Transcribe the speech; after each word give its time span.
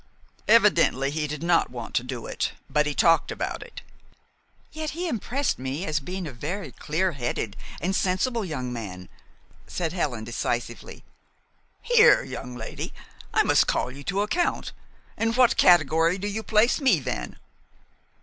"Evidently 0.47 1.11
he 1.11 1.27
did 1.27 1.43
not 1.43 1.69
want 1.69 1.93
to 1.93 2.03
do 2.03 2.25
it, 2.25 2.53
but 2.67 2.87
he 2.87 2.95
talked 2.95 3.31
about 3.31 3.61
it." 3.61 3.83
"Yet 4.71 4.89
he 4.97 5.07
impressed 5.07 5.59
me 5.59 5.85
as 5.85 5.99
being 5.99 6.25
a 6.25 6.31
very 6.33 6.71
clear 6.71 7.11
headed 7.11 7.55
and 7.79 7.95
sensible 7.95 8.43
young 8.43 8.73
man," 8.73 9.09
said 9.67 9.93
Helen 9.93 10.23
decisively. 10.23 11.03
"Here, 11.83 12.23
young 12.23 12.55
lady, 12.55 12.93
I 13.31 13.43
must 13.43 13.67
call 13.67 13.91
you 13.91 14.03
to 14.05 14.21
account! 14.23 14.71
In 15.19 15.33
what 15.33 15.55
category 15.55 16.17
do 16.17 16.27
you 16.27 16.41
place 16.41 16.81
me, 16.81 16.99
then?" 16.99 17.37